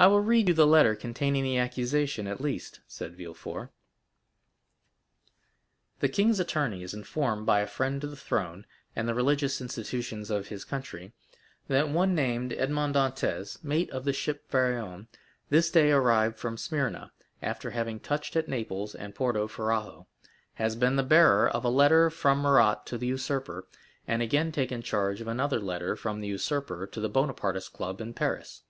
"I 0.00 0.06
will 0.06 0.20
read 0.20 0.46
you 0.46 0.54
the 0.54 0.64
letter 0.64 0.94
containing 0.94 1.42
the 1.42 1.58
accusation, 1.58 2.28
at 2.28 2.40
least," 2.40 2.78
said 2.86 3.16
Villefort: 3.16 3.70
"'The 5.98 6.08
king's 6.08 6.38
attorney 6.38 6.84
is 6.84 6.94
informed 6.94 7.46
by 7.46 7.58
a 7.62 7.66
friend 7.66 8.00
to 8.02 8.06
the 8.06 8.14
throne 8.14 8.64
and 8.94 9.08
the 9.08 9.14
religious 9.16 9.60
institutions 9.60 10.30
of 10.30 10.46
his 10.46 10.64
country, 10.64 11.14
that 11.66 11.88
one 11.88 12.14
named 12.14 12.52
Edmond 12.52 12.94
Dantès, 12.94 13.64
mate 13.64 13.90
of 13.90 14.04
the 14.04 14.12
ship 14.12 14.48
Pharaon, 14.48 15.08
this 15.50 15.68
day 15.68 15.90
arrived 15.90 16.38
from 16.38 16.56
Smyrna, 16.56 17.10
after 17.42 17.70
having 17.72 17.98
touched 17.98 18.36
at 18.36 18.46
Naples 18.46 18.94
and 18.94 19.16
Porto 19.16 19.48
Ferrajo, 19.48 20.06
has 20.54 20.76
been 20.76 20.94
the 20.94 21.02
bearer 21.02 21.48
of 21.48 21.64
a 21.64 21.68
letter 21.70 22.08
from 22.08 22.38
Murat 22.38 22.86
to 22.86 22.96
the 22.98 23.08
usurper, 23.08 23.66
and 24.06 24.22
again 24.22 24.52
taken 24.52 24.80
charge 24.80 25.20
of 25.20 25.26
another 25.26 25.58
letter 25.58 25.96
from 25.96 26.20
the 26.20 26.28
usurper 26.28 26.86
to 26.86 27.00
the 27.00 27.08
Bonapartist 27.10 27.72
club 27.72 28.00
in 28.00 28.14
Paris. 28.14 28.62